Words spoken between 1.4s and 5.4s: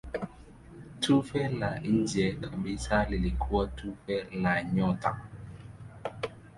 la nje kabisa lilikuwa tufe la nyota.